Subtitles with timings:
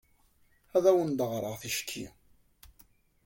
[0.75, 2.05] Ad awent-d-ɣreɣ ticki?